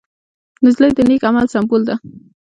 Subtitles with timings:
[0.63, 1.95] نجلۍ د نېک عمل سمبول ده.